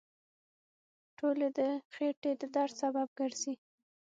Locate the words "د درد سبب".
2.41-3.07